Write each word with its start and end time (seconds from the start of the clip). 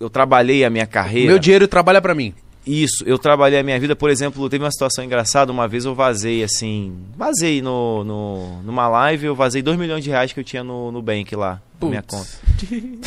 eu 0.00 0.10
trabalhei 0.10 0.64
a 0.64 0.70
minha 0.70 0.86
carreira. 0.86 1.28
Meu 1.28 1.38
dinheiro 1.38 1.68
trabalha 1.68 2.00
pra 2.00 2.14
mim. 2.14 2.34
Isso, 2.66 3.04
eu 3.04 3.18
trabalhei 3.18 3.58
a 3.58 3.62
minha 3.62 3.78
vida, 3.78 3.94
por 3.94 4.08
exemplo, 4.08 4.48
teve 4.48 4.64
uma 4.64 4.70
situação 4.70 5.04
engraçada, 5.04 5.52
uma 5.52 5.68
vez 5.68 5.84
eu 5.84 5.94
vazei 5.94 6.42
assim, 6.42 6.96
vazei 7.14 7.60
no, 7.60 8.02
no, 8.04 8.62
numa 8.62 8.88
live, 8.88 9.26
eu 9.26 9.34
vazei 9.34 9.60
2 9.60 9.76
milhões 9.78 10.02
de 10.02 10.08
reais 10.08 10.32
que 10.32 10.40
eu 10.40 10.44
tinha 10.44 10.64
no, 10.64 10.90
no 10.90 11.02
bank 11.02 11.36
lá, 11.36 11.60
na 11.78 11.88
minha 11.88 12.02
conta. 12.02 12.26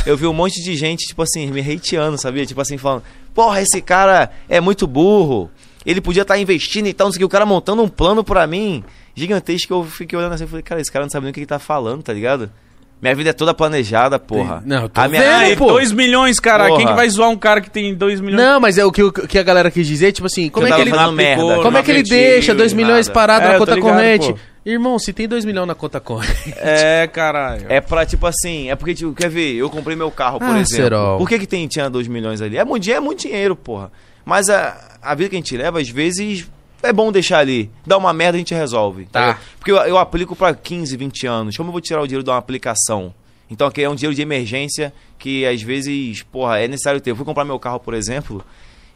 Eu 0.06 0.16
vi 0.16 0.28
um 0.28 0.34
monte 0.34 0.64
de 0.64 0.76
gente, 0.76 1.08
tipo 1.08 1.24
assim, 1.24 1.50
me 1.50 1.60
hateando, 1.60 2.20
sabia? 2.20 2.46
Tipo 2.46 2.62
assim, 2.62 2.78
falando, 2.78 3.02
porra, 3.34 3.60
esse 3.60 3.82
cara 3.82 4.30
é 4.48 4.62
muito 4.62 4.86
burro, 4.86 5.50
ele 5.84 6.02
podia 6.02 6.22
estar 6.22 6.38
investindo 6.38 6.86
e 6.86 6.94
tal, 6.94 7.08
não 7.08 7.12
sei 7.12 7.18
o 7.18 7.22
que, 7.22 7.26
o 7.26 7.30
cara 7.30 7.46
montando 7.46 7.82
um 7.82 7.90
plano 7.90 8.24
pra 8.24 8.46
mim, 8.46 8.84
gigantesco, 9.16 9.74
eu 9.74 9.84
fiquei 9.86 10.20
olhando 10.20 10.34
assim, 10.34 10.46
falei, 10.46 10.62
cara, 10.62 10.80
esse 10.80 10.92
cara 10.92 11.04
não 11.04 11.10
sabe 11.10 11.24
nem 11.24 11.32
o 11.32 11.34
que 11.34 11.40
ele 11.40 11.48
tá 11.48 11.58
falando, 11.58 12.04
tá 12.04 12.14
ligado? 12.14 12.52
Minha 13.00 13.14
vida 13.16 13.30
é 13.30 13.34
toda 13.34 13.54
planejada, 13.54 14.18
porra. 14.18 14.64
Não, 14.66 14.84
eu 14.84 14.90
tô 14.90 15.00
a 15.02 15.08
minha... 15.08 15.22
vendo, 15.22 15.34
Aí, 15.36 15.56
pô. 15.56 15.68
2 15.68 15.92
milhões, 15.92 16.40
cara. 16.40 16.66
Porra. 16.66 16.78
Quem 16.78 16.88
que 16.88 16.94
vai 16.94 17.08
zoar 17.10 17.30
um 17.30 17.38
cara 17.38 17.62
que 17.62 17.70
tem 17.70 17.94
2 17.94 18.20
milhões? 18.22 18.42
Não, 18.42 18.60
mas 18.60 18.78
é 18.80 18.84
o 18.86 18.92
que, 18.92 19.04
o 19.04 19.12
que 19.12 19.38
a 19.38 19.44
galera 19.44 19.70
quis 19.70 19.86
dizer, 19.86 20.12
tipo 20.14 20.26
assim, 20.26 20.50
como 20.50 20.66
eu 20.68 20.74
é 20.74 20.76
que 20.76 20.82
ele. 20.82 21.12
merda, 21.12 21.62
Como 21.62 21.78
é 21.78 21.84
que 21.84 21.92
ele 21.92 22.02
deixa 22.02 22.54
em 22.54 22.56
2 22.56 22.74
milhões 22.74 23.08
parado 23.08 23.46
É, 23.46 23.52
na 23.54 23.58
conta 23.60 23.76
ligado, 23.76 23.92
corrente? 23.94 24.34
pô. 24.34 24.40
Irmão, 24.66 24.98
se 25.00 25.14
tem 25.14 25.28
2 25.28 25.46
milhões 25.46 25.68
na 25.68 25.76
conta 25.76 26.00
corrente. 26.00 26.54
É, 26.58 27.08
caralho. 27.14 27.68
É 27.70 27.80
pra, 27.80 28.04
tipo 28.06 28.26
assim, 28.26 28.70
é 28.70 28.76
porque, 28.76 28.96
tipo, 28.96 29.14
quer 29.14 29.30
ver, 29.30 29.54
eu 29.54 29.70
comprei 29.70 29.96
meu 29.96 30.10
carro, 30.12 30.40
por 30.40 30.48
Ah, 30.50 30.60
exemplo. 30.60 30.68
Serol. 30.76 31.18
Por 31.20 31.30
que 31.30 31.38
que 31.40 31.48
tem, 31.48 31.68
tinha 31.68 31.90
2 31.90 32.08
milhões 32.08 32.42
ali? 32.42 32.58
É 32.58 32.66
muito 32.66 32.82
dinheiro, 32.84 33.02
é 33.04 33.06
muito 33.06 33.22
dinheiro, 33.22 33.56
porra. 33.56 33.92
Mas 34.26 34.50
a, 34.50 34.98
a 35.02 35.14
vida 35.16 35.30
que 35.30 35.36
a 35.36 35.40
gente 35.40 35.56
leva, 35.56 35.80
às 35.80 35.88
vezes, 35.88 36.50
é 36.84 36.94
bom 36.94 37.12
deixar 37.12 37.40
ali. 37.40 37.70
Dá 37.86 37.98
uma 37.98 38.14
merda, 38.14 38.36
a 38.38 38.40
gente 38.40 38.54
resolve. 38.54 39.06
Tá. 39.06 39.38
Porque 39.58 39.72
eu, 39.72 39.78
eu 39.78 39.98
aplico 39.98 40.36
pra 40.36 40.54
15, 40.54 40.96
20 40.98 41.28
anos. 41.28 41.58
Como 41.58 41.70
eu 41.70 41.72
vou 41.72 41.82
tirar 41.82 42.02
o 42.02 42.08
dinheiro 42.08 42.24
de 42.24 42.30
uma 42.30 42.38
aplicação? 42.38 43.14
Então, 43.50 43.68
aqui 43.68 43.82
é 43.82 43.90
um 43.90 43.96
dinheiro 43.96 44.14
de 44.16 44.22
emergência 44.22 44.94
que, 45.18 45.46
às 45.46 45.62
vezes, 45.62 46.22
porra, 46.24 46.60
é 46.60 46.68
necessário 46.68 47.00
ter. 47.00 47.12
Eu 47.12 47.16
fui 47.16 47.24
comprar 47.26 47.46
meu 47.46 47.58
carro, 47.58 47.80
por 47.80 47.94
exemplo, 47.94 48.44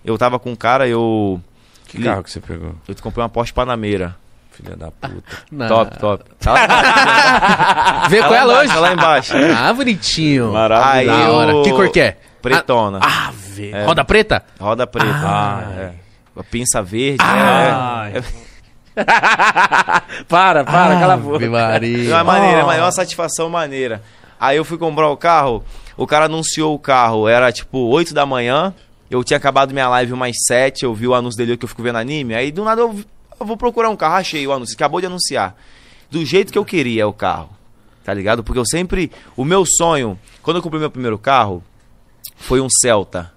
eu 0.04 0.18
tava 0.18 0.38
com 0.40 0.52
um 0.52 0.56
cara, 0.56 0.88
eu... 0.88 1.40
Que 1.88 2.02
carro 2.02 2.24
que 2.24 2.32
você 2.32 2.40
pegou? 2.40 2.74
Eu 2.88 2.96
comprei 3.02 3.22
uma 3.24 3.30
Porsche 3.30 3.54
Panamera. 3.54 4.16
Filha 4.52 4.76
da 4.76 4.92
puta. 4.92 5.24
Não. 5.52 5.68
Top, 5.68 5.98
top. 6.00 6.24
Tá 6.40 8.08
Vê 8.10 8.18
com 8.22 8.24
tá 8.24 8.30
lá 8.30 8.38
ela 8.38 8.54
embaixo, 8.54 8.62
hoje? 8.62 8.74
tá 8.74 8.80
lá 8.80 8.94
embaixo. 8.94 9.34
Ah, 9.58 9.74
bonitinho. 9.74 10.56
Aí 10.56 11.06
Da 11.08 11.14
eu- 11.20 11.34
hora. 11.34 11.64
Que 11.64 11.72
cor 11.72 11.90
que 11.90 12.00
é? 12.02 12.18
Pretona. 12.42 13.00
Ah, 13.02 13.32
vê. 13.34 13.72
Roda 13.86 14.04
preta? 14.04 14.44
Roda 14.60 14.86
preta. 14.88 15.10
Ah. 15.14 15.74
é. 15.78 15.92
A 16.36 16.44
pinça 16.44 16.82
verde. 16.82 17.18
Ai. 17.22 18.14
é. 18.18 18.24
Para, 20.28 20.64
para, 20.66 21.00
cala 21.00 21.14
a 21.14 21.18
boca. 21.18 21.36
Ave 21.38 21.46
É 21.46 21.50
Maria. 21.50 22.10
uma 22.16 22.24
maneira, 22.24 22.66
Oh. 22.66 22.72
é 22.72 22.82
uma 22.82 22.92
satisfação 22.92 23.50
maneira. 23.50 24.02
Aí 24.40 24.58
eu 24.58 24.66
fui 24.66 24.78
comprar 24.78 25.10
o 25.10 25.16
carro, 25.18 25.64
o 25.96 26.06
cara 26.08 26.26
anunciou 26.26 26.74
o 26.76 26.80
carro, 26.80 27.28
era 27.28 27.52
tipo 27.52 27.78
8 27.88 28.14
da 28.14 28.26
manhã, 28.26 28.74
eu 29.10 29.24
tinha 29.24 29.38
acabado 29.38 29.72
minha 29.72 29.88
live 29.88 30.14
umas 30.14 30.36
7, 30.48 30.84
eu 30.84 30.94
vi 30.94 31.08
o 31.08 31.14
anúncio 31.14 31.38
dele 31.38 31.56
que 31.58 31.64
eu 31.66 31.70
fico 31.70 31.84
vendo 31.84 31.98
anime, 31.98 32.34
aí 32.34 32.52
do 32.52 32.64
nada 32.64 32.82
eu, 32.82 33.00
eu 33.40 33.46
vou 33.46 33.56
procurar 33.56 33.90
um 33.90 33.96
carro, 33.96 34.16
achei 34.16 34.46
o 34.46 34.52
anúncio, 34.52 34.76
acabou 34.76 35.00
de 35.00 35.06
anunciar. 35.08 35.56
Do 36.10 36.26
jeito 36.26 36.52
que 36.52 36.58
eu 36.58 36.66
queria 36.66 37.08
o 37.08 37.14
carro, 37.14 37.50
tá 38.04 38.14
ligado? 38.14 38.44
Porque 38.44 38.60
eu 38.60 38.66
sempre, 38.66 39.12
o 39.38 39.46
meu 39.46 39.64
sonho, 39.66 40.20
quando 40.42 40.58
eu 40.58 40.64
comprei 40.64 40.80
meu 40.82 40.92
primeiro 40.92 41.18
carro, 41.18 41.64
foi 42.36 42.60
um 42.60 42.68
Celta. 42.70 43.32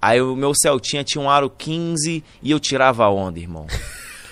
Aí 0.00 0.20
o 0.20 0.34
meu 0.34 0.52
Celtinha 0.54 1.04
tinha 1.04 1.22
um 1.22 1.28
aro 1.28 1.50
15 1.50 2.24
e 2.42 2.50
eu 2.50 2.58
tirava 2.58 3.08
onda, 3.08 3.38
irmão. 3.38 3.66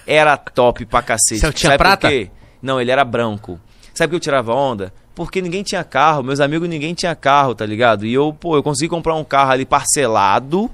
Era 0.07 0.37
top 0.37 0.87
pra 0.87 1.03
cacete. 1.03 1.41
Celtinha 1.41 1.73
Sabe 1.73 1.79
prata? 1.79 2.09
Por 2.09 2.13
quê? 2.15 2.31
Não, 2.63 2.81
ele 2.81 2.91
era 2.91 3.05
branco. 3.05 3.61
Sabe 3.95 4.09
por 4.09 4.11
que 4.13 4.17
eu 4.17 4.21
tirava 4.21 4.55
onda? 4.55 4.93
Porque 5.15 5.43
ninguém 5.43 5.63
tinha 5.63 5.83
carro, 5.85 6.23
meus 6.23 6.41
amigos 6.41 6.69
ninguém 6.69 6.95
tinha 6.95 7.15
carro, 7.15 7.55
tá 7.55 7.67
ligado? 7.67 8.07
E 8.07 8.15
eu, 8.15 8.33
pô, 8.33 8.57
eu 8.57 8.63
consegui 8.63 8.89
comprar 8.89 9.15
um 9.17 9.25
carro 9.25 9.51
ali 9.51 9.65
parcelado, 9.67 10.71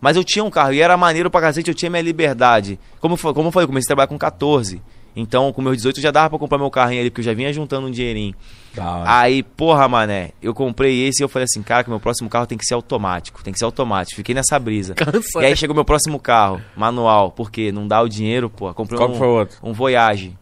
mas 0.00 0.16
eu 0.16 0.24
tinha 0.24 0.42
um 0.44 0.50
carro 0.50 0.72
e 0.72 0.80
era 0.80 0.96
maneiro 0.96 1.30
pra 1.30 1.40
cacete, 1.42 1.68
eu 1.70 1.74
tinha 1.74 1.90
minha 1.90 2.02
liberdade. 2.02 2.78
Como, 3.00 3.16
foi- 3.16 3.34
como 3.34 3.48
eu 3.48 3.52
falei, 3.52 3.64
eu 3.64 3.68
comecei 3.68 3.86
a 3.86 3.88
trabalhar 3.88 4.08
com 4.08 4.18
14. 4.18 4.80
Então, 5.14 5.52
com 5.52 5.60
meus 5.60 5.76
18 5.76 6.00
já 6.00 6.10
dava 6.10 6.30
pra 6.30 6.38
comprar 6.38 6.58
meu 6.58 6.70
carrinho 6.70 7.00
ali, 7.00 7.10
porque 7.10 7.20
eu 7.20 7.24
já 7.24 7.34
vinha 7.34 7.52
juntando 7.52 7.86
um 7.86 7.90
dinheirinho. 7.90 8.34
Hora. 8.78 9.04
Aí, 9.06 9.42
porra, 9.42 9.86
mané, 9.86 10.30
eu 10.42 10.54
comprei 10.54 11.06
esse 11.06 11.22
e 11.22 11.24
eu 11.24 11.28
falei 11.28 11.44
assim, 11.44 11.62
cara, 11.62 11.84
que 11.84 11.90
meu 11.90 12.00
próximo 12.00 12.30
carro 12.30 12.46
tem 12.46 12.56
que 12.56 12.64
ser 12.64 12.74
automático, 12.74 13.42
tem 13.44 13.52
que 13.52 13.58
ser 13.58 13.66
automático. 13.66 14.16
Fiquei 14.16 14.34
nessa 14.34 14.58
brisa. 14.58 14.94
Cansa. 14.94 15.42
E 15.42 15.44
aí 15.44 15.56
chegou 15.56 15.74
meu 15.74 15.84
próximo 15.84 16.18
carro, 16.18 16.60
manual, 16.74 17.30
porque 17.30 17.70
não 17.70 17.86
dá 17.86 18.00
o 18.00 18.08
dinheiro, 18.08 18.48
pô. 18.48 18.72
Comprei 18.72 18.98
Qual 18.98 19.10
um, 19.10 19.14
foi 19.14 19.26
o 19.26 19.30
outro? 19.30 19.58
um 19.62 19.72
Voyage, 19.72 20.34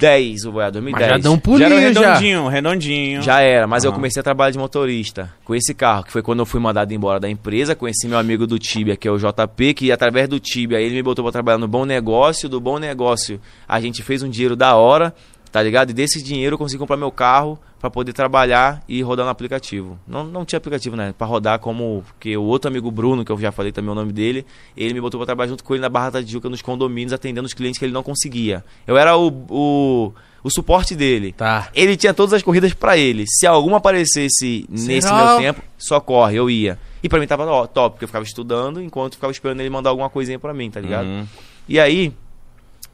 2010, 0.00 0.44
o 0.46 0.52
Voyage, 0.52 0.72
2010. 0.72 1.10
Mas 1.12 1.22
já 1.22 1.30
um 1.30 1.32
Já 1.32 1.36
era 1.36 1.40
pulinho 1.40 1.66
um 1.90 1.92
já. 1.92 2.00
redondinho, 2.14 2.48
redondinho. 2.48 3.22
Já 3.22 3.40
era, 3.40 3.66
mas 3.66 3.84
eu 3.84 3.90
Ah. 3.90 3.94
comecei 3.94 4.20
a 4.20 4.22
trabalhar 4.22 4.50
de 4.50 4.58
motorista 4.58 5.30
com 5.44 5.54
esse 5.54 5.74
carro, 5.74 6.04
que 6.04 6.12
foi 6.12 6.22
quando 6.22 6.40
eu 6.40 6.46
fui 6.46 6.60
mandado 6.60 6.92
embora 6.92 7.20
da 7.20 7.28
empresa. 7.28 7.74
Conheci 7.74 8.08
meu 8.08 8.18
amigo 8.18 8.46
do 8.46 8.58
Tibia, 8.58 8.96
que 8.96 9.06
é 9.06 9.10
o 9.10 9.18
JP, 9.18 9.74
que 9.74 9.92
através 9.92 10.28
do 10.28 10.40
Tibia 10.40 10.80
ele 10.80 10.94
me 10.94 11.02
botou 11.02 11.24
pra 11.24 11.32
trabalhar 11.32 11.58
no 11.58 11.68
bom 11.68 11.84
negócio. 11.84 12.48
Do 12.48 12.60
bom 12.60 12.78
negócio 12.78 13.40
a 13.68 13.80
gente 13.80 14.02
fez 14.02 14.22
um 14.22 14.28
dinheiro 14.28 14.56
da 14.56 14.74
hora, 14.74 15.14
tá 15.52 15.62
ligado? 15.62 15.90
E 15.90 15.92
desse 15.92 16.22
dinheiro 16.22 16.54
eu 16.54 16.58
consegui 16.58 16.78
comprar 16.78 16.96
meu 16.96 17.10
carro 17.12 17.58
pra 17.80 17.90
poder 17.90 18.12
trabalhar 18.12 18.82
e 18.86 19.00
rodar 19.00 19.24
no 19.24 19.32
aplicativo. 19.32 19.98
Não, 20.06 20.22
não 20.22 20.44
tinha 20.44 20.58
aplicativo, 20.58 20.94
né? 20.94 21.14
Pra 21.16 21.26
rodar 21.26 21.58
como. 21.58 22.04
Porque 22.06 22.36
o 22.36 22.42
outro 22.42 22.68
amigo 22.68 22.90
Bruno, 22.90 23.24
que 23.24 23.32
eu 23.32 23.38
já 23.38 23.50
falei 23.50 23.72
também 23.72 23.90
o 23.90 23.94
nome 23.94 24.12
dele, 24.12 24.44
ele 24.76 24.92
me 24.92 25.00
botou 25.00 25.18
pra 25.18 25.26
trabalhar 25.26 25.48
junto 25.48 25.64
com 25.64 25.74
ele 25.74 25.80
na 25.80 25.88
Barra 25.88 26.10
da 26.10 26.22
Tijuca, 26.22 26.48
nos 26.48 26.60
condomínios, 26.60 27.12
atendendo 27.12 27.46
os 27.46 27.54
clientes 27.54 27.78
que 27.78 27.84
ele 27.84 27.92
não 27.92 28.02
conseguia. 28.02 28.62
Eu 28.86 28.98
era 28.98 29.16
o, 29.16 29.28
o, 29.48 30.12
o 30.44 30.50
suporte 30.50 30.94
dele. 30.94 31.32
Tá. 31.32 31.70
Ele 31.74 31.96
tinha 31.96 32.12
todas 32.12 32.34
as 32.34 32.42
corridas 32.42 32.74
pra 32.74 32.98
ele. 32.98 33.24
Se 33.26 33.46
alguma 33.46 33.78
aparecesse 33.78 34.66
nesse 34.68 35.08
Será? 35.08 35.26
meu 35.26 35.38
tempo, 35.38 35.62
só 35.78 35.98
corre, 36.00 36.36
eu 36.36 36.50
ia. 36.50 36.78
E 37.02 37.08
pra 37.08 37.18
mim 37.18 37.26
tava 37.26 37.46
ó, 37.46 37.66
top, 37.66 37.94
porque 37.94 38.04
eu 38.04 38.08
ficava 38.08 38.24
estudando 38.24 38.82
enquanto 38.82 39.14
eu 39.14 39.16
ficava 39.16 39.32
esperando 39.32 39.60
ele 39.60 39.70
mandar 39.70 39.88
alguma 39.88 40.10
coisinha 40.10 40.38
pra 40.38 40.52
mim, 40.52 40.70
tá 40.70 40.80
ligado? 40.80 41.06
Uhum. 41.06 41.26
E 41.66 41.80
aí, 41.80 42.12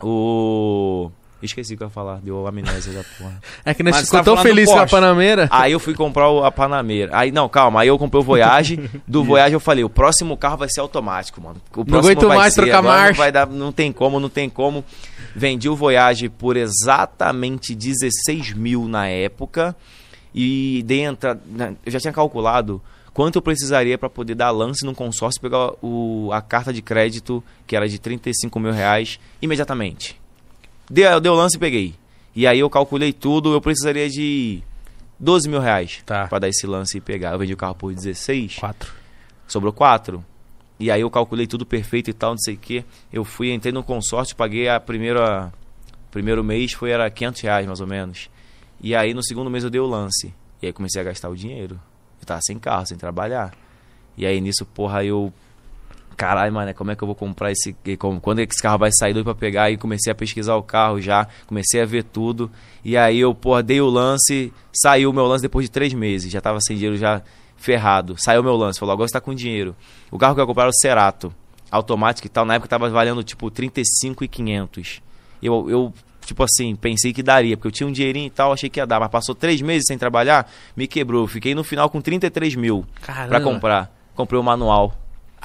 o. 0.00 1.10
Esqueci 1.42 1.74
o 1.74 1.76
que 1.76 1.82
eu 1.82 1.86
ia 1.88 1.90
falar, 1.90 2.16
deu 2.22 2.46
amnésia 2.46 2.92
da 2.92 3.04
porra. 3.18 3.40
É 3.64 3.74
que 3.74 3.82
nós 3.82 3.94
ficou 4.06 4.18
tão 4.24 4.34
feliz 4.42 4.68
com 4.68 4.78
a. 4.78 4.86
Panameira. 4.86 5.48
Aí 5.50 5.72
eu 5.72 5.78
fui 5.78 5.94
comprar 5.94 6.30
o- 6.30 6.44
a 6.44 6.50
Panamera. 6.50 7.10
Aí, 7.16 7.30
não, 7.30 7.46
calma, 7.48 7.82
aí 7.82 7.88
eu 7.88 7.98
comprei 7.98 8.20
o 8.20 8.24
Voyage. 8.24 8.88
Do 9.06 9.22
Voyage 9.24 9.52
eu 9.54 9.60
falei, 9.60 9.84
o 9.84 9.90
próximo 9.90 10.36
carro 10.36 10.56
vai 10.56 10.68
ser 10.70 10.80
automático, 10.80 11.40
mano. 11.40 11.60
O 11.76 11.84
próximo 11.84 11.98
aguento 12.10 12.28
mais 12.28 12.54
ser, 12.54 12.62
trocar 12.62 12.82
marcha. 12.82 13.08
Não 13.10 13.18
vai 13.18 13.30
dar, 13.32 13.46
não 13.46 13.70
tem 13.70 13.92
como, 13.92 14.18
não 14.18 14.28
tem 14.30 14.48
como. 14.48 14.82
Vendi 15.34 15.68
o 15.68 15.76
Voyage 15.76 16.28
por 16.30 16.56
exatamente 16.56 17.74
16 17.74 18.54
mil 18.54 18.88
na 18.88 19.06
época. 19.06 19.76
E 20.34 20.82
dei 20.86 21.02
entrada. 21.04 21.40
Eu 21.84 21.92
já 21.92 21.98
tinha 22.00 22.12
calculado 22.12 22.80
quanto 23.12 23.36
eu 23.36 23.42
precisaria 23.42 23.96
para 23.96 24.10
poder 24.10 24.34
dar 24.34 24.50
lance 24.50 24.84
num 24.84 24.92
consórcio 24.94 25.38
e 25.38 25.42
pegar 25.42 25.72
o, 25.82 26.30
a 26.32 26.42
carta 26.42 26.72
de 26.72 26.82
crédito, 26.82 27.42
que 27.66 27.74
era 27.74 27.88
de 27.88 27.98
35 27.98 28.58
mil 28.60 28.72
reais, 28.72 29.18
imediatamente. 29.40 30.20
Deu, 30.90 31.20
deu 31.20 31.34
lance 31.34 31.56
e 31.56 31.60
peguei. 31.60 31.94
E 32.34 32.46
aí 32.46 32.58
eu 32.60 32.68
calculei 32.70 33.12
tudo, 33.12 33.52
eu 33.52 33.60
precisaria 33.60 34.08
de 34.08 34.62
12 35.18 35.48
mil 35.48 35.60
reais 35.60 36.02
Tá. 36.04 36.26
pra 36.28 36.38
dar 36.38 36.48
esse 36.48 36.66
lance 36.66 36.98
e 36.98 37.00
pegar. 37.00 37.32
Eu 37.32 37.38
vendi 37.38 37.52
o 37.52 37.56
carro 37.56 37.74
por 37.74 37.92
16, 37.94 38.56
Quatro. 38.56 38.92
sobrou 39.48 39.72
4. 39.72 40.24
E 40.78 40.90
aí 40.90 41.00
eu 41.00 41.10
calculei 41.10 41.46
tudo 41.46 41.64
perfeito 41.64 42.10
e 42.10 42.12
tal, 42.12 42.32
não 42.32 42.38
sei 42.38 42.54
o 42.54 42.58
que. 42.58 42.84
Eu 43.10 43.24
fui, 43.24 43.50
entrei 43.52 43.72
no 43.72 43.82
consórcio, 43.82 44.36
paguei 44.36 44.68
a 44.68 44.78
primeira. 44.78 45.52
Primeiro 46.10 46.44
mês 46.44 46.72
foi 46.72 46.90
era 46.90 47.10
500 47.10 47.40
reais 47.42 47.66
mais 47.66 47.80
ou 47.80 47.86
menos. 47.86 48.28
E 48.80 48.94
aí 48.94 49.14
no 49.14 49.22
segundo 49.22 49.50
mês 49.50 49.64
eu 49.64 49.70
dei 49.70 49.80
o 49.80 49.86
lance. 49.86 50.32
E 50.62 50.66
aí 50.66 50.72
comecei 50.72 51.00
a 51.00 51.04
gastar 51.04 51.28
o 51.30 51.36
dinheiro. 51.36 51.80
Eu 52.20 52.26
tava 52.26 52.40
sem 52.42 52.58
carro, 52.58 52.86
sem 52.86 52.96
trabalhar. 52.98 53.52
E 54.16 54.26
aí 54.26 54.40
nisso, 54.40 54.64
porra, 54.66 55.02
eu. 55.04 55.32
Caralho, 56.16 56.52
mano, 56.52 56.72
como 56.74 56.90
é 56.90 56.96
que 56.96 57.02
eu 57.02 57.06
vou 57.06 57.14
comprar 57.14 57.52
esse. 57.52 57.76
como- 57.98 58.20
Quando 58.20 58.38
é 58.40 58.46
que 58.46 58.54
esse 58.54 58.62
carro 58.62 58.78
vai 58.78 58.90
sair 58.90 59.12
doido 59.12 59.26
pra 59.26 59.34
pegar? 59.34 59.64
Aí 59.64 59.76
comecei 59.76 60.10
a 60.10 60.14
pesquisar 60.14 60.56
o 60.56 60.62
carro 60.62 60.98
já, 61.00 61.26
comecei 61.46 61.82
a 61.82 61.84
ver 61.84 62.04
tudo. 62.04 62.50
E 62.82 62.96
aí 62.96 63.18
eu, 63.18 63.34
porra, 63.34 63.62
dei 63.62 63.80
o 63.82 63.86
lance, 63.90 64.50
saiu 64.72 65.10
o 65.10 65.12
meu 65.12 65.26
lance 65.26 65.42
depois 65.42 65.66
de 65.66 65.70
três 65.70 65.92
meses. 65.92 66.32
Já 66.32 66.40
tava 66.40 66.58
sem 66.60 66.74
dinheiro, 66.76 66.96
já 66.96 67.20
ferrado. 67.58 68.14
Saiu 68.18 68.40
o 68.40 68.44
meu 68.44 68.56
lance, 68.56 68.78
falou, 68.80 68.92
agora 68.94 69.06
você 69.08 69.12
tá 69.12 69.20
com 69.20 69.34
dinheiro. 69.34 69.76
O 70.10 70.16
carro 70.18 70.34
que 70.34 70.40
eu 70.40 70.44
ia 70.44 70.46
comprar 70.46 70.62
era 70.64 70.70
o 70.70 70.74
Cerato, 70.80 71.34
automático 71.70 72.26
e 72.26 72.30
tal. 72.30 72.44
Na 72.46 72.54
época 72.54 72.68
tava 72.68 72.88
valendo 72.88 73.22
tipo 73.22 73.50
35,500. 73.50 75.02
Eu, 75.42 75.68
eu, 75.70 75.92
tipo 76.24 76.42
assim, 76.42 76.74
pensei 76.74 77.12
que 77.12 77.22
daria, 77.22 77.56
porque 77.56 77.68
eu 77.68 77.72
tinha 77.72 77.86
um 77.86 77.92
dinheirinho 77.92 78.26
e 78.26 78.30
tal, 78.30 78.52
achei 78.52 78.70
que 78.70 78.80
ia 78.80 78.86
dar. 78.86 79.00
Mas 79.00 79.10
passou 79.10 79.34
três 79.34 79.60
meses 79.60 79.84
sem 79.86 79.98
trabalhar, 79.98 80.50
me 80.76 80.86
quebrou. 80.86 81.26
Fiquei 81.26 81.54
no 81.54 81.62
final 81.62 81.90
com 81.90 82.00
33 82.00 82.54
mil 82.54 82.86
Caramba. 83.02 83.28
pra 83.28 83.40
comprar. 83.40 83.94
Comprei 84.14 84.40
o 84.40 84.42
manual. 84.42 84.94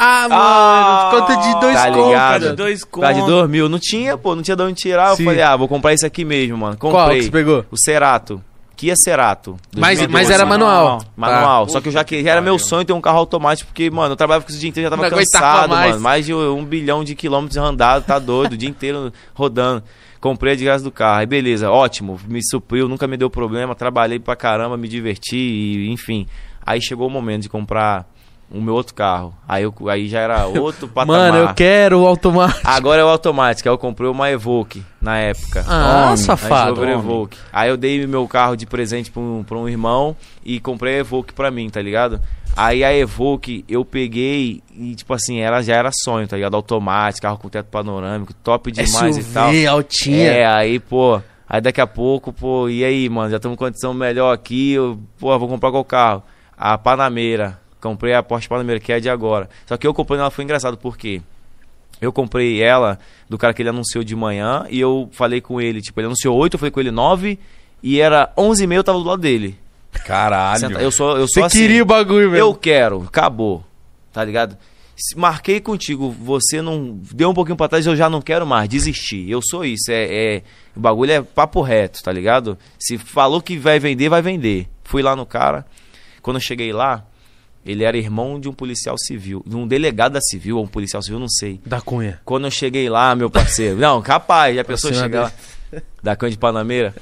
Ah, 0.03 0.27
mano, 0.27 0.42
Ah, 0.42 1.09
conta 1.12 1.36
de 1.36 1.59
dois 1.59 1.75
tá 1.75 1.92
contos. 1.92 2.06
ligado? 2.07 2.50
de 2.50 2.56
dois 2.56 2.83
Por 2.86 3.01
causa 3.01 3.13
de 3.13 3.19
contos. 3.19 3.36
2 3.36 3.50
mil. 3.50 3.69
Não 3.69 3.77
tinha, 3.80 4.18
pô, 4.18 4.36
não 4.36 4.42
tinha 4.42 4.56
de 4.57 4.63
onde 4.63 4.74
tirar. 4.81 5.15
Sim. 5.15 5.21
Eu 5.24 5.25
falei, 5.30 5.44
ah, 5.44 5.56
vou 5.56 5.68
comprar 5.68 5.94
isso 5.94 6.06
aqui 6.06 6.25
mesmo, 6.25 6.57
mano. 6.57 6.75
Qual 6.77 6.92
Comprei. 6.92 7.19
que 7.19 7.25
você 7.25 7.31
pegou? 7.31 7.63
O 7.69 7.77
Cerato. 7.77 8.42
Kia 8.75 8.95
Cerato. 8.95 9.57
Mas, 9.77 10.00
2012. 10.00 10.12
mas 10.12 10.30
era 10.31 10.44
manual. 10.44 10.98
Tá. 11.01 11.06
Manual. 11.15 11.69
Só 11.69 11.80
que 11.80 11.89
eu 11.89 11.92
já 11.92 12.03
que 12.03 12.24
que 12.24 12.27
era 12.27 12.42
meu 12.42 12.57
sonho 12.57 12.83
ter 12.83 12.94
um 12.94 13.01
carro 13.01 13.19
automático, 13.19 13.68
porque, 13.68 13.92
mano, 13.92 14.13
eu 14.13 14.15
trabalhava 14.15 14.44
com 14.44 14.50
isso 14.50 14.57
o 14.57 14.59
dia 14.59 14.69
inteiro, 14.69 14.86
já 14.89 14.95
tava 14.95 15.07
Não 15.07 15.15
cansado, 15.18 15.69
mais. 15.69 15.92
mano. 15.92 16.01
Mais 16.01 16.25
de 16.25 16.33
um 16.33 16.65
bilhão 16.65 17.03
de 17.03 17.13
quilômetros 17.13 17.57
andado, 17.57 18.03
tá 18.03 18.18
doido, 18.18 18.53
o 18.53 18.57
dia 18.57 18.69
inteiro 18.69 19.13
rodando. 19.36 19.83
Comprei 20.19 20.53
a 20.53 20.56
de 20.56 20.63
graça 20.63 20.83
do 20.83 20.92
carro. 20.92 21.19
Aí 21.19 21.27
beleza, 21.27 21.69
ótimo, 21.69 22.19
me 22.27 22.39
supriu, 22.44 22.88
nunca 22.88 23.06
me 23.07 23.18
deu 23.18 23.30
problema, 23.30 23.75
trabalhei 23.75 24.18
pra 24.19 24.36
caramba, 24.36 24.75
me 24.77 24.88
diverti, 24.88 25.38
e, 25.38 25.92
enfim. 25.92 26.25
Aí 26.65 26.81
chegou 26.81 27.06
o 27.06 27.09
momento 27.12 27.44
de 27.44 27.50
comprar 27.50 28.07
o 28.51 28.62
meu 28.62 28.74
outro 28.74 28.94
carro. 28.94 29.33
Aí, 29.48 29.63
eu, 29.63 29.74
aí 29.88 30.07
já 30.07 30.19
era 30.19 30.45
outro 30.59 30.88
patamar. 30.88 31.31
Mano, 31.31 31.38
eu 31.38 31.53
quero 31.53 32.01
o 32.01 32.06
automático. 32.07 32.62
Agora 32.63 33.01
é 33.01 33.03
o 33.03 33.07
automático. 33.07 33.68
Aí 33.69 33.74
eu 33.74 33.77
comprei 33.77 34.09
uma 34.09 34.30
Evoque 34.30 34.83
na 35.01 35.18
época. 35.18 35.63
Ah, 35.68 36.12
Aí 36.12 36.18
safado. 36.18 36.75
comprei 36.75 36.94
Evoque. 36.94 37.38
Aí 37.51 37.69
eu 37.69 37.77
dei 37.77 38.06
meu 38.06 38.27
carro 38.27 38.56
de 38.56 38.65
presente 38.65 39.09
pra 39.09 39.21
um, 39.21 39.44
pra 39.44 39.57
um 39.57 39.69
irmão 39.69 40.15
e 40.44 40.59
comprei 40.59 40.95
a 40.95 41.00
Evoque 41.00 41.33
pra 41.33 41.50
mim, 41.50 41.69
tá 41.69 41.81
ligado? 41.81 42.19
Aí 42.56 42.83
a 42.83 42.94
Evoque 42.94 43.63
eu 43.69 43.86
peguei 43.86 44.62
e, 44.75 44.94
tipo 44.94 45.13
assim, 45.13 45.39
ela 45.39 45.62
já 45.62 45.75
era 45.75 45.89
sonho, 46.03 46.27
tá 46.27 46.36
ligado? 46.36 46.56
Automático, 46.56 47.21
carro 47.21 47.38
com 47.38 47.48
teto 47.48 47.68
panorâmico, 47.68 48.33
top 48.33 48.71
demais 48.71 49.18
e 49.18 49.24
tal. 49.24 49.48
SUV, 49.48 49.68
altinha. 49.68 50.31
É, 50.31 50.45
aí, 50.45 50.77
pô, 50.77 51.21
aí 51.48 51.62
daqui 51.62 51.80
a 51.80 51.88
pouco, 51.88 52.33
pô, 52.33 52.68
e 52.68 52.83
aí, 52.83 53.07
mano, 53.07 53.30
já 53.30 53.38
estamos 53.38 53.57
com 53.57 53.65
condição 53.65 53.94
melhor 53.94 54.33
aqui, 54.33 54.74
eu, 54.74 55.00
pô, 55.18 55.39
vou 55.39 55.48
comprar 55.48 55.71
qual 55.71 55.86
carro? 55.86 56.24
A 56.57 56.77
Panameira. 56.77 57.57
Comprei 57.81 58.13
a 58.13 58.22
Porsche 58.22 58.48
Panamera, 58.48 58.80
é 58.88 59.00
de 59.00 59.10
agora. 59.10 59.50
Só 59.66 59.75
que 59.75 59.86
eu 59.88 59.94
comprei 59.94 60.19
ela 60.19 60.30
foi 60.30 60.44
engraçado, 60.44 60.78
por 60.78 60.95
quê? 60.95 61.22
Eu 62.00 62.13
comprei 62.13 62.62
ela 62.62 62.98
do 63.30 63.38
cara 63.38 63.54
que 63.54 63.62
ele 63.62 63.69
anunciou 63.69 64.04
de 64.04 64.16
manhã 64.16 64.66
e 64.69 64.80
eu 64.80 65.10
falei 65.12 65.42
com 65.42 65.60
ele, 65.60 65.81
tipo, 65.81 66.00
ele 66.00 66.07
anunciou 66.07 66.36
8, 66.38 66.54
eu 66.54 66.60
falei 66.60 66.72
com 66.72 66.80
ele 66.80 66.92
9 66.92 67.38
e 67.83 68.00
era 68.00 68.31
11 68.38 68.63
e 68.63 68.68
meia 68.68 68.80
eu 68.80 68.83
tava 68.83 69.00
do 69.00 69.04
lado 69.06 69.22
dele. 69.22 69.57
Caralho. 70.06 70.80
Eu 70.80 70.92
sou, 70.92 71.18
eu 71.18 71.28
Você 71.28 71.39
sou 71.39 71.44
assim. 71.45 71.57
queria 71.60 71.83
o 71.83 71.86
bagulho 71.86 72.30
mesmo. 72.30 72.38
Eu 72.38 72.54
quero, 72.56 73.04
acabou. 73.04 73.63
Tá 74.13 74.24
ligado? 74.24 74.57
Marquei 75.16 75.60
contigo, 75.60 76.12
você 76.12 76.62
não 76.62 77.00
deu 77.13 77.30
um 77.30 77.34
pouquinho 77.34 77.57
pra 77.57 77.68
trás, 77.68 77.86
eu 77.88 77.95
já 77.95 78.10
não 78.10 78.22
quero 78.22 78.45
mais, 78.45 78.69
desisti. 78.69 79.30
Eu 79.30 79.42
sou 79.42 79.66
isso, 79.66 79.92
é, 79.92 80.36
é- 80.36 80.44
o 80.75 80.80
bagulho 80.80 81.12
é 81.12 81.22
papo 81.22 81.62
reto, 81.62 82.04
tá 82.04 82.12
ligado? 82.12 82.57
Se 82.80 82.98
falou 82.98 83.42
que 83.42 83.57
vai 83.57 83.80
vender, 83.80 84.10
vai 84.10 84.22
vender. 84.22 84.68
Fui 84.84 85.01
lá 85.01 85.16
no 85.16 85.25
cara. 85.25 85.66
Quando 86.22 86.38
eu 86.38 86.42
cheguei 86.42 86.72
lá, 86.72 87.04
ele 87.66 87.84
era 87.84 87.98
irmão 87.98 88.40
de 88.40 88.50
um 88.50 88.54
policial 88.54 88.98
civil, 88.98 89.44
de 89.46 89.56
um 89.56 89.68
delegado 89.68 90.13
da 90.13 90.22
civil 90.22 90.58
ou 90.58 90.63
um 90.63 90.68
policial 90.68 91.02
civil, 91.02 91.19
não 91.19 91.30
sei. 91.30 91.60
Da 91.66 91.80
Cunha. 91.81 92.19
Quando 92.25 92.46
eu 92.46 92.52
cheguei 92.52 92.90
lá, 92.90 93.16
meu 93.16 93.30
parceiro. 93.30 93.78
Não, 93.78 94.02
capaz, 94.02 94.56
pensou 94.63 94.92
cima 94.92 95.04
chegar 95.04 95.22
lá. 95.24 95.34
Da 96.04 96.16
Cã 96.16 96.30
de 96.30 96.38
Panameira. 96.38 96.94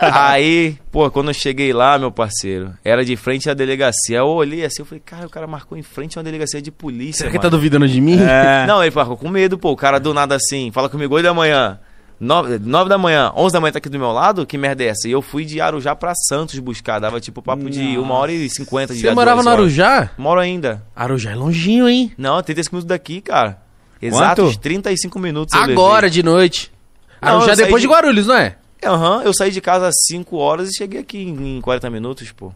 Aí, 0.00 0.78
pô, 0.90 1.10
quando 1.10 1.28
eu 1.28 1.34
cheguei 1.34 1.72
lá, 1.72 1.98
meu 1.98 2.10
parceiro, 2.10 2.72
era 2.82 3.04
de 3.04 3.14
frente 3.16 3.50
à 3.50 3.54
delegacia. 3.54 4.18
Eu 4.18 4.28
olhei 4.28 4.64
assim, 4.64 4.80
eu 4.80 4.86
falei, 4.86 5.02
cara, 5.04 5.26
o 5.26 5.30
cara 5.30 5.46
marcou 5.46 5.76
em 5.76 5.82
frente 5.82 6.16
a 6.16 6.20
uma 6.20 6.24
delegacia 6.24 6.62
de 6.62 6.70
polícia. 6.70 7.18
Será 7.18 7.30
que 7.30 7.36
mano. 7.36 7.50
tá 7.50 7.56
duvidando 7.56 7.86
de 7.86 8.00
mim? 8.00 8.18
É. 8.18 8.64
Não, 8.66 8.82
ele 8.82 8.94
marcou 8.94 9.16
com 9.16 9.28
medo, 9.28 9.58
pô. 9.58 9.72
O 9.72 9.76
cara 9.76 9.98
do 9.98 10.14
nada 10.14 10.34
assim, 10.34 10.70
fala 10.72 10.88
comigo 10.88 11.14
8 11.14 11.24
da 11.24 11.34
manhã. 11.34 11.78
9, 12.18 12.58
nove 12.60 12.88
da 12.88 12.96
manhã, 12.96 13.30
11 13.36 13.52
da 13.52 13.60
manhã 13.60 13.72
tá 13.72 13.78
aqui 13.78 13.88
do 13.88 13.98
meu 13.98 14.10
lado? 14.10 14.46
Que 14.46 14.56
merda 14.56 14.82
é 14.82 14.86
essa? 14.88 15.06
E 15.06 15.10
eu 15.12 15.20
fui 15.20 15.44
de 15.44 15.60
Arujá 15.60 15.94
pra 15.94 16.14
Santos 16.14 16.58
buscar. 16.58 16.98
Dava 16.98 17.20
tipo 17.20 17.42
papo 17.42 17.68
de 17.68 17.98
1 17.98 18.10
hora 18.10 18.32
e 18.32 18.48
50 18.48 18.94
de 18.94 19.00
Você 19.00 19.10
morava 19.14 19.42
no 19.42 19.50
Arujá? 19.50 20.10
Moro 20.16 20.40
ainda. 20.40 20.82
Arujá 20.94 21.32
é 21.32 21.34
longinho, 21.34 21.88
hein? 21.88 22.12
Não, 22.16 22.42
35 22.42 22.74
minutos 22.74 22.88
daqui, 22.88 23.20
cara. 23.20 23.58
Exatos 24.00 24.52
Quanto? 24.54 24.58
35 24.60 25.18
minutos 25.18 25.54
Agora, 25.54 26.08
de 26.08 26.22
noite. 26.22 26.72
Não, 27.20 27.36
Arujá 27.36 27.54
saí 27.54 27.64
depois 27.64 27.82
de 27.82 27.88
de- 27.88 27.92
Guarulhos, 27.94 28.26
não 28.26 28.34
é? 28.36 28.56
Aham, 28.84 29.22
eu 29.24 29.32
saí 29.34 29.50
de 29.50 29.60
casa 29.60 29.88
às 29.88 29.94
5 30.06 30.36
horas 30.36 30.70
e 30.70 30.76
cheguei 30.76 31.00
aqui 31.00 31.18
em, 31.18 31.56
em 31.58 31.60
40 31.60 31.88
minutos, 31.90 32.30
pô. 32.32 32.52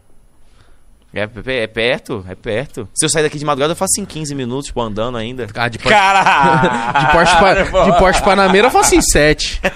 É, 1.13 1.23
é, 1.23 1.63
é 1.63 1.67
perto, 1.67 2.25
é 2.29 2.35
perto. 2.35 2.87
Se 2.93 3.05
eu 3.05 3.09
sair 3.09 3.23
daqui 3.23 3.37
de 3.37 3.43
madrugada, 3.43 3.73
eu 3.73 3.75
faço 3.75 3.99
em 3.99 4.05
15 4.05 4.33
minutos, 4.33 4.71
pô, 4.71 4.81
andando 4.81 5.17
ainda. 5.17 5.45
Ah, 5.55 5.67
de 5.67 5.77
Porsche, 5.77 5.93
Caralho. 5.97 6.99
de 7.05 7.11
Porsche, 7.11 7.35
Pa- 7.37 7.83
de 7.83 7.99
Porsche 7.99 8.23
Panamera 8.23 8.67
eu 8.67 8.71
faço 8.71 8.95
em 8.95 9.01
7. 9.01 9.61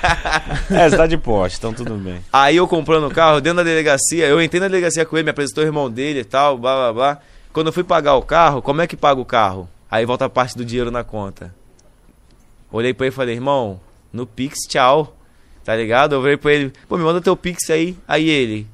É, 0.72 0.90
você 0.90 0.98
tá 0.98 1.06
de 1.06 1.18
poste, 1.18 1.58
então 1.60 1.74
tudo 1.74 1.94
bem. 1.96 2.22
Aí 2.34 2.56
eu 2.56 2.68
comprando 2.68 3.06
o 3.08 3.12
carro, 3.12 3.40
dentro 3.40 3.58
da 3.58 3.64
delegacia, 3.64 4.26
eu 4.26 4.42
entrei 4.42 4.60
na 4.60 4.68
delegacia 4.68 5.06
com 5.06 5.16
ele, 5.18 5.26
me 5.26 5.30
apresentou 5.30 5.64
o 5.64 5.68
irmão 5.68 5.92
dele 5.92 6.22
e 6.22 6.24
tal, 6.24 6.58
blá 6.58 6.76
blá 6.76 6.94
blá. 6.94 7.20
Quando 7.54 7.68
eu 7.68 7.74
fui 7.74 7.84
pagar 7.84 8.16
o 8.16 8.22
carro, 8.22 8.62
como 8.62 8.82
é 8.82 8.88
que 8.88 8.96
paga 8.98 9.20
o 9.22 9.26
carro? 9.26 9.70
Aí 9.92 10.06
volta 10.06 10.26
a 10.26 10.30
parte 10.30 10.58
do 10.58 10.66
dinheiro 10.66 10.90
na 10.90 11.04
conta. 11.04 11.54
Olhei 12.72 12.94
pra 12.94 13.06
ele 13.06 13.14
e 13.14 13.16
falei, 13.16 13.36
irmão, 13.36 13.80
no 14.12 14.26
Pix, 14.26 14.58
tchau. 14.68 15.16
Tá 15.64 15.76
ligado? 15.76 16.16
Eu 16.16 16.22
olhei 16.22 16.38
pra 16.38 16.52
ele, 16.54 16.74
pô, 16.88 16.98
me 16.98 17.04
manda 17.04 17.22
teu 17.22 17.36
Pix 17.36 17.70
aí. 17.70 17.96
Aí 18.08 18.28
ele, 18.30 18.68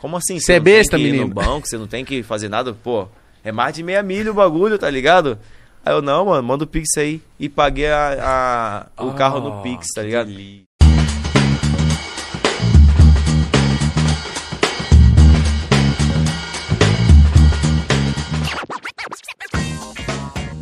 como 0.00 0.16
assim? 0.16 0.40
Cê 0.40 0.54
é 0.54 0.56
não 0.58 0.64
tem 0.64 0.74
besta, 0.74 0.96
menino. 0.98 1.26
no 1.28 1.34
banco, 1.34 1.68
você 1.68 1.76
não 1.76 1.86
tem 1.86 2.04
que 2.04 2.22
fazer 2.22 2.48
nada? 2.48 2.72
Pô, 2.72 3.06
é 3.44 3.52
mais 3.52 3.74
de 3.74 3.82
meia 3.82 4.02
milha 4.02 4.30
o 4.30 4.34
bagulho, 4.34 4.78
tá 4.78 4.88
ligado? 4.88 5.38
Aí 5.84 5.92
eu, 5.92 6.00
não, 6.02 6.26
mano, 6.26 6.42
manda 6.42 6.64
o 6.64 6.66
Pix 6.66 6.88
aí. 6.98 7.20
E 7.38 7.48
paguei 7.48 7.90
a, 7.90 8.86
a- 8.98 9.04
o 9.04 9.12
carro 9.14 9.40
no 9.40 9.62
Pix, 9.62 9.86
tá 9.94 10.02
ligado? 10.02 10.30